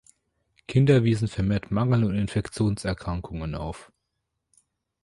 [0.67, 3.91] Kinder wiesen vermehrt Mangel- und Infektionserkrankungen auf.